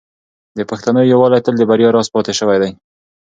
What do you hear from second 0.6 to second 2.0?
پښتنو یووالی تل د بریا